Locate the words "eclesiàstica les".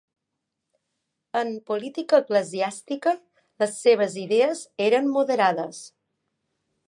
2.23-3.77